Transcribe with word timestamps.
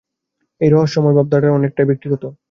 এই 0.61 0.69
রহস্যময় 0.69 1.15
ভাবধারাটা 1.17 1.57
অনেকটাই 1.57 1.89
ব্যক্তিগত। 1.89 2.23